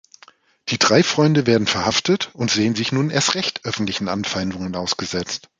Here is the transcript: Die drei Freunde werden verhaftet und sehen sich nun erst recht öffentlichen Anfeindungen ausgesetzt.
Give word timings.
Die 0.69 0.79
drei 0.79 1.03
Freunde 1.03 1.45
werden 1.45 1.67
verhaftet 1.67 2.31
und 2.33 2.49
sehen 2.49 2.73
sich 2.73 2.91
nun 2.91 3.11
erst 3.11 3.35
recht 3.35 3.63
öffentlichen 3.65 4.07
Anfeindungen 4.07 4.75
ausgesetzt. 4.75 5.47